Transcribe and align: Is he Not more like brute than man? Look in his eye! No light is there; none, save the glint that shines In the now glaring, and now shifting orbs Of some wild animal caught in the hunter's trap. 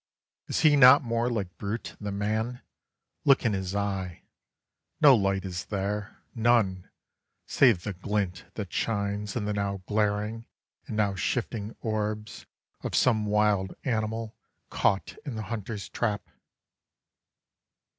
Is 0.47 0.61
he 0.61 0.75
Not 0.75 1.03
more 1.03 1.29
like 1.29 1.55
brute 1.59 1.95
than 2.01 2.17
man? 2.17 2.63
Look 3.23 3.45
in 3.45 3.53
his 3.53 3.75
eye! 3.75 4.23
No 4.99 5.15
light 5.15 5.45
is 5.45 5.65
there; 5.65 6.23
none, 6.33 6.89
save 7.45 7.83
the 7.83 7.93
glint 7.93 8.45
that 8.55 8.73
shines 8.73 9.35
In 9.35 9.45
the 9.45 9.53
now 9.53 9.83
glaring, 9.87 10.47
and 10.87 10.97
now 10.97 11.13
shifting 11.13 11.75
orbs 11.81 12.47
Of 12.83 12.95
some 12.95 13.27
wild 13.27 13.75
animal 13.83 14.35
caught 14.71 15.17
in 15.23 15.35
the 15.35 15.43
hunter's 15.53 15.87
trap. 15.87 16.27